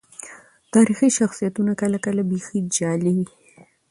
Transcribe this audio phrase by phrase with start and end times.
[0.73, 3.27] تاريخي شخصيتونه کله کله بيخي جعلي وي.